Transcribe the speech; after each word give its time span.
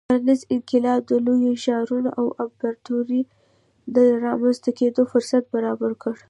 کرنیز 0.09 0.41
انقلاب 0.53 1.01
د 1.09 1.11
لویو 1.25 1.53
ښارونو 1.63 2.09
او 2.19 2.25
امپراتوریو 2.43 3.29
د 3.95 3.97
رامنځته 4.25 4.71
کېدو 4.79 5.01
فرصت 5.11 5.43
برابر 5.53 5.91
کړ. 6.01 6.13